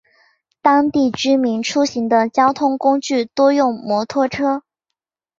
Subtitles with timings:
[0.63, 4.63] 当地居民出行的交通工具多用摩托车。